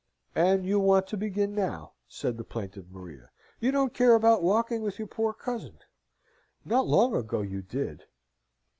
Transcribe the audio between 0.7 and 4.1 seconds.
want to begin now," said the plaintive Maria. "You don't